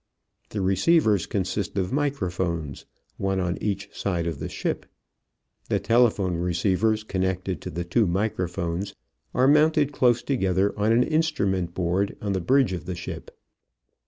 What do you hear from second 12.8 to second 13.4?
the ship.